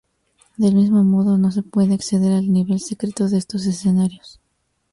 [0.57, 4.39] Del mismo modo, no se puede acceder al nivel secreto en estos escenarios.